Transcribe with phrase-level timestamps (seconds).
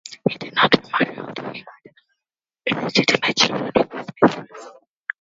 [0.27, 4.69] He did not remarry, although he had illegitimate children with his mistress.